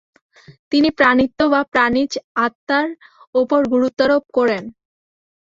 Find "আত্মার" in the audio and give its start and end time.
2.45-2.87